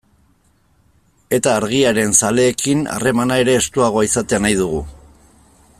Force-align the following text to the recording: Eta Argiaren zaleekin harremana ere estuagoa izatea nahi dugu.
Eta 1.37 1.53
Argiaren 1.57 2.15
zaleekin 2.21 2.81
harremana 2.95 3.37
ere 3.45 3.55
estuagoa 3.61 4.07
izatea 4.11 4.45
nahi 4.47 4.59
dugu. 4.63 4.81